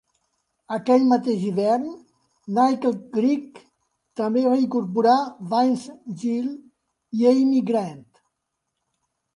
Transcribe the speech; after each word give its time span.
Aquell 0.75 1.03
mateix 1.09 1.43
hivern, 1.47 1.83
Nickel 2.57 2.95
Creek 3.17 3.61
també 4.23 4.45
va 4.47 4.57
incorporar 4.63 5.19
Vince 5.53 5.97
Gill 6.25 6.51
i 7.21 7.33
Amy 7.37 7.67
Grant. 7.73 8.07